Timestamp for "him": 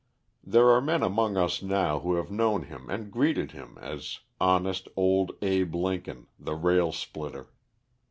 2.63-2.89, 3.51-3.77